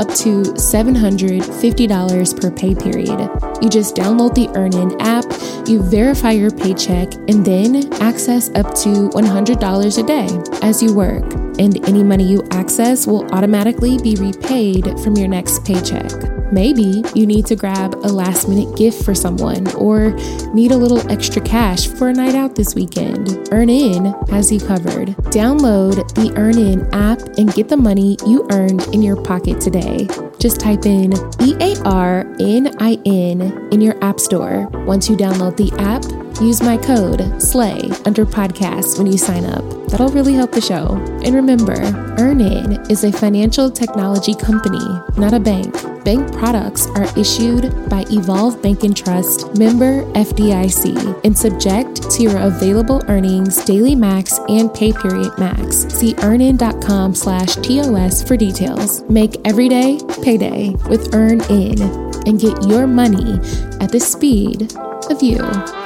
up 0.00 0.08
to 0.14 0.42
$750 0.42 2.40
per 2.40 2.50
pay 2.50 2.74
period. 2.74 3.30
You 3.62 3.68
just 3.68 3.96
download 3.96 4.34
the 4.34 4.48
EarnIn 4.48 4.96
app, 5.00 5.24
you 5.68 5.82
verify 5.82 6.32
your 6.32 6.50
paycheck, 6.50 7.14
and 7.28 7.44
then 7.44 7.92
access 8.02 8.50
up 8.50 8.74
to 8.76 9.08
$100 9.10 9.98
a 9.98 10.02
day 10.06 10.28
as 10.66 10.82
you 10.82 10.94
work. 10.94 11.24
And 11.58 11.82
any 11.88 12.02
money 12.02 12.24
you 12.24 12.46
access 12.50 13.06
will 13.06 13.24
automatically 13.32 13.98
be 13.98 14.16
repaid 14.16 14.84
from 15.00 15.16
your 15.16 15.28
next 15.28 15.64
paycheck. 15.64 16.35
Maybe 16.52 17.02
you 17.14 17.26
need 17.26 17.46
to 17.46 17.56
grab 17.56 17.94
a 17.96 18.08
last 18.08 18.48
minute 18.48 18.76
gift 18.76 19.04
for 19.04 19.14
someone 19.14 19.66
or 19.74 20.10
need 20.54 20.70
a 20.72 20.76
little 20.76 21.00
extra 21.10 21.42
cash 21.42 21.86
for 21.86 22.08
a 22.08 22.12
night 22.12 22.34
out 22.34 22.54
this 22.54 22.74
weekend. 22.74 23.28
EarnIn 23.50 24.28
has 24.28 24.52
you 24.52 24.60
covered. 24.60 25.08
Download 25.32 25.96
the 26.14 26.30
EarnIn 26.36 26.88
app 26.92 27.20
and 27.38 27.52
get 27.52 27.68
the 27.68 27.76
money 27.76 28.16
you 28.26 28.46
earned 28.50 28.82
in 28.94 29.02
your 29.02 29.20
pocket 29.20 29.60
today. 29.60 30.08
Just 30.38 30.60
type 30.60 30.86
in 30.86 31.12
E 31.40 31.56
A 31.60 31.80
R 31.84 32.26
N 32.40 32.74
I 32.78 32.98
N 33.04 33.68
in 33.72 33.80
your 33.80 34.02
app 34.04 34.20
store. 34.20 34.68
Once 34.86 35.08
you 35.08 35.16
download 35.16 35.56
the 35.56 35.72
app, 35.80 36.04
use 36.40 36.62
my 36.62 36.76
code 36.76 37.40
SLAY 37.40 37.90
under 38.04 38.24
podcasts 38.24 38.98
when 38.98 39.06
you 39.06 39.18
sign 39.18 39.44
up. 39.44 39.64
That'll 39.88 40.08
really 40.08 40.34
help 40.34 40.52
the 40.52 40.60
show. 40.60 40.96
And 41.24 41.34
remember, 41.34 41.76
EarnIn 42.18 42.90
is 42.90 43.04
a 43.04 43.12
financial 43.12 43.70
technology 43.70 44.34
company, 44.34 44.84
not 45.16 45.32
a 45.32 45.40
bank. 45.40 45.74
Bank 46.04 46.32
products 46.34 46.86
are 46.88 47.06
issued 47.18 47.88
by 47.88 48.04
Evolve 48.10 48.62
Bank 48.62 48.84
and 48.84 48.96
Trust, 48.96 49.56
member 49.58 50.02
FDIC, 50.12 51.24
and 51.24 51.36
subject 51.36 52.10
to 52.10 52.22
your 52.22 52.38
available 52.38 53.02
earnings, 53.08 53.64
daily 53.64 53.94
max, 53.94 54.38
and 54.48 54.72
pay 54.72 54.92
period 54.92 55.32
max. 55.38 55.86
See 55.94 56.14
earnin.com 56.18 57.14
slash 57.14 57.54
TOS 57.56 58.22
for 58.22 58.36
details. 58.36 59.02
Make 59.08 59.36
every 59.44 59.68
day 59.68 60.00
payday 60.22 60.70
with 60.88 61.12
EarnIn 61.12 62.26
and 62.26 62.40
get 62.40 62.62
your 62.64 62.86
money 62.86 63.34
at 63.80 63.90
the 63.90 64.00
speed 64.00 64.72
of 65.10 65.22
you. 65.22 65.85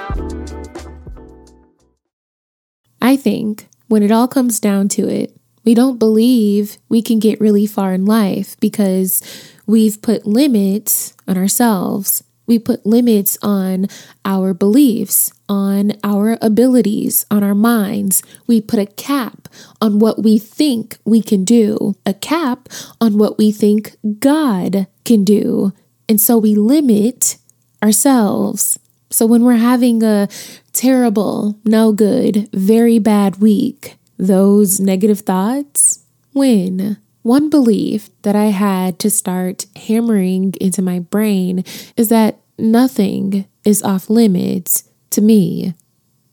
I 3.11 3.17
think 3.17 3.67
when 3.88 4.05
it 4.05 4.12
all 4.12 4.29
comes 4.29 4.61
down 4.61 4.87
to 4.90 5.09
it, 5.09 5.37
we 5.64 5.75
don't 5.75 5.99
believe 5.99 6.79
we 6.88 7.02
can 7.02 7.19
get 7.19 7.40
really 7.40 7.67
far 7.67 7.93
in 7.93 8.05
life 8.05 8.55
because 8.61 9.21
we've 9.67 10.00
put 10.00 10.26
limits 10.26 11.17
on 11.26 11.37
ourselves. 11.37 12.23
We 12.47 12.61
put 12.61 12.87
limits 12.87 13.37
on 13.43 13.88
our 14.25 14.55
beliefs, 14.55 15.33
on 15.49 15.95
our 16.05 16.38
abilities, 16.40 17.26
on 17.33 17.43
our 17.43 17.57
minds. 17.57 18.23
We 18.47 18.61
put 18.61 18.79
a 18.79 18.87
cap 18.87 19.49
on 19.81 19.99
what 19.99 20.23
we 20.23 20.38
think 20.38 20.97
we 21.05 21.21
can 21.21 21.45
do, 21.45 21.97
a 22.07 22.14
cap 22.14 22.69
on 23.00 23.19
what 23.19 23.38
we 23.38 23.50
think 23.50 23.97
God 24.21 24.87
can 25.05 25.25
do. 25.25 25.73
And 26.09 26.21
so 26.21 26.38
we 26.38 26.55
limit 26.55 27.38
ourselves. 27.83 28.79
So 29.11 29.26
when 29.26 29.43
we're 29.43 29.57
having 29.57 30.05
a 30.05 30.29
terrible, 30.72 31.58
no 31.64 31.92
good, 31.92 32.48
very 32.52 32.98
bad 32.98 33.36
week, 33.40 33.96
those 34.18 34.80
negative 34.80 35.20
thoughts 35.20 36.00
When? 36.32 36.98
One 37.22 37.50
belief 37.50 38.08
that 38.22 38.36
I 38.36 38.46
had 38.46 38.98
to 39.00 39.10
start 39.10 39.66
hammering 39.76 40.54
into 40.60 40.80
my 40.80 41.00
brain 41.00 41.64
is 41.96 42.08
that 42.08 42.40
nothing 42.58 43.46
is 43.64 43.82
off 43.82 44.08
limits 44.08 44.84
to 45.10 45.20
me. 45.20 45.74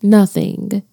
Nothing. 0.01 0.83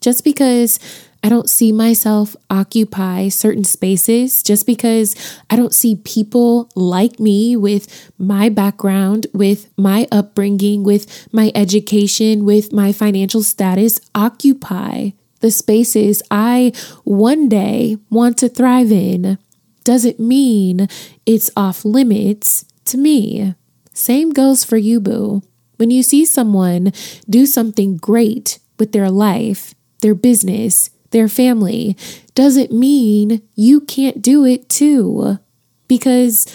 Just 0.00 0.24
because 0.24 0.78
I 1.24 1.30
don't 1.30 1.48
see 1.48 1.72
myself 1.72 2.36
occupy 2.50 3.30
certain 3.30 3.64
spaces 3.64 4.42
just 4.42 4.66
because 4.66 5.16
I 5.48 5.56
don't 5.56 5.74
see 5.74 5.96
people 5.96 6.68
like 6.76 7.18
me 7.18 7.56
with 7.56 8.12
my 8.18 8.50
background, 8.50 9.26
with 9.32 9.70
my 9.78 10.06
upbringing, 10.12 10.84
with 10.84 11.26
my 11.32 11.50
education, 11.54 12.44
with 12.44 12.74
my 12.74 12.92
financial 12.92 13.42
status 13.42 13.98
occupy 14.14 15.10
the 15.44 15.50
spaces 15.50 16.22
I 16.30 16.72
one 17.04 17.50
day 17.50 17.98
want 18.08 18.38
to 18.38 18.48
thrive 18.48 18.90
in 18.90 19.36
doesn't 19.84 20.18
mean 20.18 20.88
it's 21.26 21.50
off 21.54 21.84
limits 21.84 22.64
to 22.86 22.96
me. 22.96 23.54
Same 23.92 24.30
goes 24.30 24.64
for 24.64 24.78
you, 24.78 25.00
boo. 25.00 25.42
When 25.76 25.90
you 25.90 26.02
see 26.02 26.24
someone 26.24 26.92
do 27.28 27.44
something 27.44 27.98
great 27.98 28.58
with 28.78 28.92
their 28.92 29.10
life, 29.10 29.74
their 30.00 30.14
business, 30.14 30.88
their 31.14 31.28
family 31.28 31.96
doesn't 32.34 32.72
mean 32.72 33.40
you 33.54 33.80
can't 33.80 34.20
do 34.20 34.44
it 34.44 34.68
too. 34.68 35.38
Because 35.86 36.46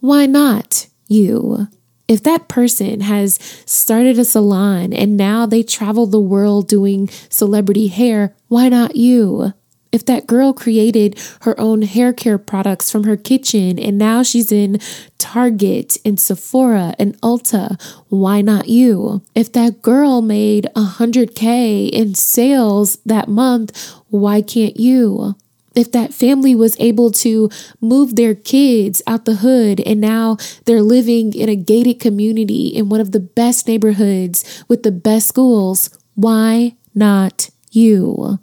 why 0.00 0.24
not 0.24 0.88
you? 1.08 1.68
If 2.08 2.22
that 2.22 2.48
person 2.48 3.00
has 3.02 3.34
started 3.66 4.18
a 4.18 4.24
salon 4.24 4.94
and 4.94 5.18
now 5.18 5.44
they 5.44 5.62
travel 5.62 6.06
the 6.06 6.18
world 6.18 6.68
doing 6.68 7.08
celebrity 7.28 7.88
hair, 7.88 8.34
why 8.48 8.70
not 8.70 8.96
you? 8.96 9.52
If 9.90 10.04
that 10.06 10.26
girl 10.26 10.52
created 10.52 11.18
her 11.42 11.58
own 11.58 11.82
hair 11.82 12.12
care 12.12 12.38
products 12.38 12.90
from 12.90 13.04
her 13.04 13.16
kitchen 13.16 13.78
and 13.78 13.96
now 13.96 14.22
she's 14.22 14.52
in 14.52 14.80
Target 15.16 15.96
and 16.04 16.20
Sephora 16.20 16.94
and 16.98 17.18
Ulta, 17.22 17.80
why 18.08 18.42
not 18.42 18.68
you? 18.68 19.22
If 19.34 19.52
that 19.52 19.80
girl 19.80 20.20
made 20.20 20.68
100K 20.76 21.88
in 21.88 22.14
sales 22.14 22.96
that 23.06 23.28
month, 23.28 23.94
why 24.08 24.42
can't 24.42 24.78
you? 24.78 25.36
If 25.74 25.92
that 25.92 26.12
family 26.12 26.54
was 26.54 26.76
able 26.80 27.10
to 27.12 27.48
move 27.80 28.16
their 28.16 28.34
kids 28.34 29.00
out 29.06 29.24
the 29.24 29.36
hood 29.36 29.80
and 29.80 30.00
now 30.00 30.36
they're 30.64 30.82
living 30.82 31.32
in 31.34 31.48
a 31.48 31.56
gated 31.56 32.00
community 32.00 32.68
in 32.68 32.88
one 32.88 33.00
of 33.00 33.12
the 33.12 33.20
best 33.20 33.68
neighborhoods 33.68 34.64
with 34.66 34.82
the 34.82 34.90
best 34.90 35.28
schools, 35.28 35.96
why 36.14 36.74
not 36.94 37.50
you? 37.70 38.40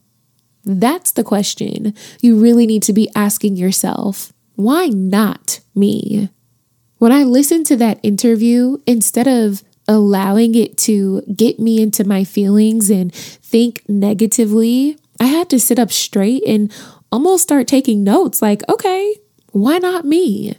That's 0.65 1.11
the 1.11 1.23
question 1.23 1.93
you 2.21 2.39
really 2.39 2.65
need 2.65 2.83
to 2.83 2.93
be 2.93 3.09
asking 3.15 3.55
yourself. 3.55 4.33
Why 4.55 4.87
not 4.87 5.59
me? 5.75 6.29
When 6.97 7.11
I 7.11 7.23
listened 7.23 7.67
to 7.67 7.75
that 7.77 7.99
interview, 8.03 8.79
instead 8.87 9.27
of 9.27 9.63
allowing 9.87 10.55
it 10.55 10.77
to 10.77 11.21
get 11.33 11.59
me 11.59 11.81
into 11.81 12.03
my 12.03 12.23
feelings 12.23 12.89
and 12.89 13.13
think 13.13 13.83
negatively, 13.87 14.97
I 15.19 15.25
had 15.25 15.49
to 15.51 15.59
sit 15.59 15.77
up 15.77 15.91
straight 15.91 16.43
and 16.47 16.71
almost 17.11 17.43
start 17.43 17.67
taking 17.67 18.03
notes 18.03 18.41
like, 18.41 18.67
okay, 18.67 19.15
why 19.51 19.77
not 19.77 20.05
me? 20.05 20.57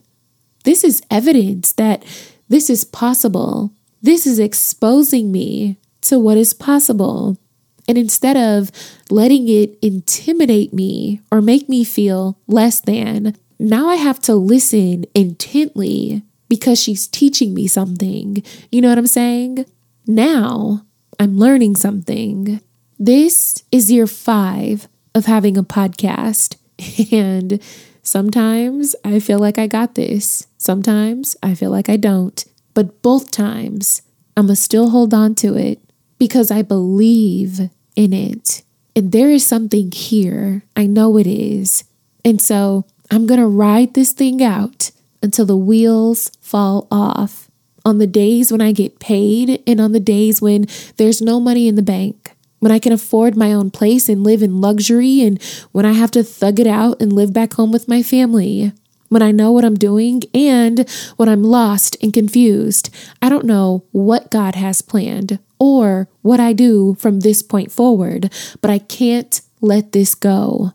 This 0.65 0.85
is 0.85 1.03
evidence 1.11 1.73
that 1.73 2.05
this 2.49 2.71
is 2.71 2.85
possible. 2.85 3.73
This 4.03 4.27
is 4.27 4.39
exposing 4.39 5.33
me 5.33 5.79
to 6.03 6.19
what 6.19 6.37
is 6.37 6.55
possible. 6.55 7.39
And 7.89 7.97
instead 7.97 8.37
of 8.37 8.71
letting 9.11 9.49
it 9.49 9.79
intimidate 9.81 10.73
me 10.73 11.21
or 11.31 11.41
make 11.41 11.69
me 11.69 11.85
feel 11.85 12.39
less 12.47 12.81
than, 12.81 13.37
now 13.59 13.89
I 13.89 13.97
have 13.97 14.21
to 14.23 14.35
listen 14.35 15.05
intently 15.15 16.23
because 16.49 16.81
she's 16.81 17.07
teaching 17.07 17.55
me 17.55 17.67
something. 17.67 18.43
You 18.71 18.81
know 18.81 18.89
what 18.89 18.99
I'm 18.99 19.07
saying? 19.07 19.67
Now 20.07 20.83
I'm 21.19 21.39
learning 21.39 21.77
something. 21.77 22.61
This 22.99 23.63
is 23.73 23.91
year 23.91 24.07
five 24.07 24.89
of 25.15 25.27
having 25.27 25.57
a 25.57 25.63
podcast. 25.63 26.57
And 27.11 27.63
sometimes 28.03 28.95
I 29.03 29.19
feel 29.19 29.39
like 29.39 29.59
I 29.59 29.67
got 29.67 29.95
this. 29.95 30.47
Sometimes 30.59 31.37
I 31.43 31.55
feel 31.55 31.71
like 31.71 31.89
I 31.89 31.97
don't. 31.97 32.45
But 32.75 33.01
both 33.01 33.31
times, 33.31 34.03
I'm 34.37 34.47
going 34.47 34.57
to 34.57 34.61
still 34.61 34.91
hold 34.91 35.15
on 35.15 35.35
to 35.37 35.57
it 35.57 35.81
because 36.19 36.51
I 36.51 36.61
believe 36.61 37.71
in 37.97 38.13
it. 38.13 38.63
And 38.95 39.13
there 39.13 39.31
is 39.31 39.45
something 39.45 39.91
here. 39.91 40.63
I 40.77 40.87
know 40.87 41.19
it 41.19 41.27
is. 41.27 41.85
And 42.25 42.41
so 42.41 42.85
I'm 43.11 43.27
going 43.27 43.41
to 43.41 43.47
ride 43.47 43.95
this 43.95 44.13
thing 44.13 44.43
out 44.43 44.91
until 45.23 45.47
the 45.47 45.57
wheels 45.57 46.31
fall 46.41 46.87
off. 46.91 47.51
On 47.85 47.99
the 47.99 48.07
days 48.07 48.51
when 48.51 48.61
I 48.61 48.73
get 48.73 48.99
paid 48.99 49.63
and 49.67 49.81
on 49.81 49.93
the 49.93 50.01
days 50.01 50.43
when 50.43 50.67
there's 50.97 51.23
no 51.23 51.39
money 51.39 51.69
in 51.69 51.77
the 51.77 51.83
bank, 51.83 52.33
when 52.59 52.73
I 52.73 52.79
can 52.79 52.93
afford 52.93 53.37
my 53.37 53.53
own 53.53 53.71
place 53.71 54.09
and 54.09 54.25
live 54.25 54.43
in 54.43 54.61
luxury, 54.61 55.21
and 55.21 55.41
when 55.71 55.87
I 55.87 55.93
have 55.93 56.11
to 56.13 56.25
thug 56.25 56.59
it 56.59 56.67
out 56.67 57.01
and 57.01 57.13
live 57.13 57.33
back 57.33 57.53
home 57.53 57.71
with 57.71 57.87
my 57.87 58.03
family 58.03 58.73
when 59.09 59.23
I 59.23 59.31
know 59.31 59.53
what 59.53 59.65
I'm 59.65 59.77
doing 59.77 60.23
and 60.35 60.89
when 61.17 61.29
I'm 61.29 61.43
lost 61.43 61.97
and 62.03 62.13
confused. 62.13 62.91
I 63.23 63.29
don't 63.29 63.45
know 63.45 63.85
what 63.93 64.31
God 64.31 64.55
has 64.55 64.83
planned 64.83 65.39
or 65.59 66.09
what 66.23 66.41
I 66.41 66.53
do 66.53 66.95
from 66.99 67.21
this 67.21 67.43
point 67.43 67.73
forward, 67.73 68.33
but 68.61 68.71
I 68.71 68.79
can't 68.79 69.41
let 69.61 69.93
this 69.93 70.15
go. 70.15 70.73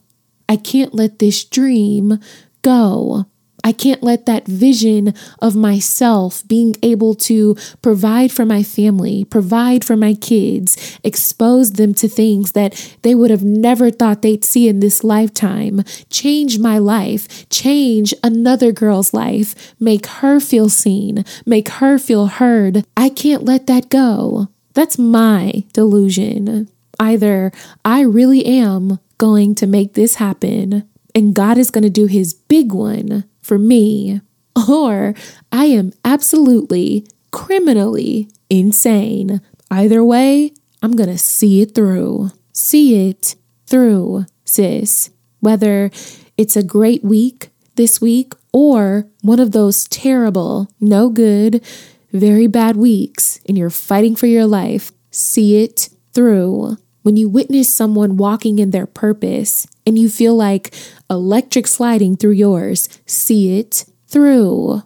I 0.50 0.58
can't 0.58 0.94
let 0.94 1.20
this 1.20 1.44
dream 1.44 2.20
go. 2.62 3.26
I 3.64 3.72
can't 3.72 4.02
let 4.02 4.26
that 4.26 4.48
vision 4.48 5.14
of 5.42 5.56
myself 5.56 6.48
being 6.48 6.76
able 6.82 7.14
to 7.16 7.56
provide 7.82 8.32
for 8.32 8.46
my 8.46 8.64
family, 8.64 9.24
provide 9.26 9.84
for 9.86 9.96
my 9.96 10.14
kids, 10.14 11.00
expose 11.04 11.74
them 11.74 11.94
to 11.96 12.08
things 12.08 12.54
that 12.54 12.74
they 13.04 13.14
would 13.14 13.30
have 13.30 13.44
never 13.44 13.92
thought 13.92 14.22
they'd 14.22 14.44
see 14.44 14.68
in 14.68 14.80
this 14.80 15.04
lifetime, 15.04 15.84
change 16.10 16.58
my 16.58 16.78
life, 16.78 17.48
change 17.50 18.14
another 18.24 18.72
girl's 18.72 19.14
life, 19.14 19.76
make 19.80 20.06
her 20.08 20.40
feel 20.40 20.70
seen, 20.70 21.24
make 21.46 21.70
her 21.70 22.00
feel 22.00 22.28
heard. 22.28 22.84
I 22.98 23.10
can't 23.10 23.46
let 23.46 23.68
that 23.68 23.90
go. 23.90 24.50
That's 24.74 24.98
my 24.98 25.66
delusion. 25.74 26.70
Either 27.00 27.52
I 27.84 28.02
really 28.02 28.46
am 28.46 29.00
going 29.18 29.56
to 29.56 29.68
make 29.68 29.94
this 29.94 30.16
happen 30.16 30.88
and 31.14 31.36
God 31.36 31.58
is 31.58 31.72
going 31.72 31.84
to 31.84 31.90
do 31.90 32.06
his 32.06 32.34
big 32.34 32.74
one 32.74 33.26
for 33.42 33.58
me, 33.58 34.22
or 34.70 35.14
I 35.52 35.66
am 35.66 35.94
absolutely 36.06 37.08
criminally 37.32 38.30
insane. 38.50 39.42
Either 39.70 40.04
way, 40.04 40.54
I'm 40.82 40.96
going 40.96 41.10
to 41.10 41.18
see 41.18 41.62
it 41.62 41.76
through. 41.76 42.32
See 42.54 43.10
it 43.10 43.36
through, 43.66 44.26
sis. 44.46 45.12
Whether 45.40 45.92
it's 46.38 46.56
a 46.56 46.64
great 46.64 47.04
week 47.04 47.50
this 47.76 48.02
week 48.02 48.34
or 48.52 49.08
one 49.22 49.40
of 49.40 49.52
those 49.52 49.86
terrible, 49.86 50.70
no 50.80 51.10
good, 51.10 51.64
very 52.12 52.48
bad 52.48 52.76
weeks 52.76 53.40
and 53.48 53.58
you're 53.58 53.70
fighting 53.70 54.16
for 54.16 54.28
your 54.28 54.46
life, 54.46 54.92
see 55.12 55.64
it 55.64 55.90
through. 56.14 56.78
When 57.04 57.18
you 57.18 57.30
witness 57.30 57.74
someone 57.74 58.18
walking 58.18 58.60
in 58.60 58.72
their 58.72 58.86
purpose 58.86 59.66
and 59.86 59.98
you 59.98 60.10
feel 60.10 60.36
like 60.36 60.74
electric 61.10 61.68
sliding 61.68 62.16
through 62.16 62.32
yours, 62.32 62.88
see 63.06 63.58
it 63.58 63.86
through. 64.08 64.84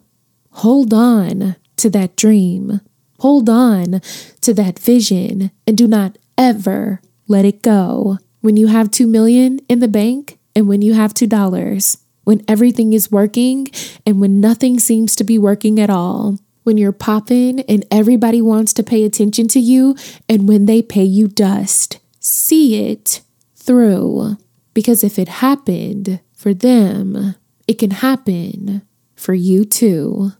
Hold 0.51 0.93
on 0.93 1.57
to 1.77 1.89
that 1.89 2.15
dream. 2.15 2.79
Hold 3.19 3.49
on 3.49 4.01
to 4.41 4.53
that 4.53 4.79
vision 4.79 5.51
and 5.67 5.77
do 5.77 5.87
not 5.87 6.17
ever 6.37 7.01
let 7.27 7.43
it 7.45 7.61
go. 7.61 8.17
When 8.41 8.55
you 8.55 8.67
have 8.67 8.91
2 8.91 9.07
million 9.07 9.59
in 9.67 9.79
the 9.79 9.87
bank 9.87 10.37
and 10.55 10.67
when 10.67 10.81
you 10.81 10.93
have 10.93 11.13
$2, 11.13 11.97
when 12.23 12.43
everything 12.47 12.93
is 12.93 13.11
working 13.11 13.67
and 14.05 14.21
when 14.21 14.39
nothing 14.39 14.79
seems 14.79 15.15
to 15.15 15.23
be 15.23 15.37
working 15.37 15.79
at 15.79 15.89
all, 15.89 16.39
when 16.65 16.77
you're 16.77 16.91
popping 16.91 17.61
and 17.61 17.85
everybody 17.89 18.41
wants 18.41 18.73
to 18.73 18.83
pay 18.83 19.05
attention 19.05 19.47
to 19.47 19.59
you 19.59 19.95
and 20.27 20.47
when 20.47 20.65
they 20.65 20.81
pay 20.81 21.03
you 21.03 21.27
dust 21.27 21.99
see 22.25 22.89
it 22.89 23.21
through. 23.55 24.37
Because 24.73 25.03
if 25.03 25.17
it 25.19 25.27
happened 25.27 26.19
for 26.33 26.53
them, 26.53 27.35
it 27.67 27.75
can 27.75 27.91
happen 27.91 28.81
for 29.15 29.33
you 29.33 29.63
too. 29.63 30.31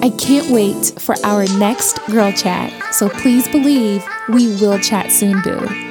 I 0.03 0.09
can't 0.17 0.49
wait 0.49 0.99
for 0.99 1.15
our 1.23 1.45
next 1.59 1.99
girl 2.07 2.31
chat, 2.31 2.73
so 2.93 3.07
please 3.09 3.47
believe 3.47 4.03
we 4.29 4.47
will 4.55 4.79
chat 4.79 5.11
soon, 5.11 5.41
boo. 5.41 5.90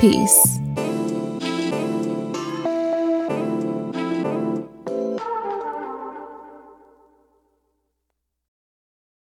Peace. 0.00 0.63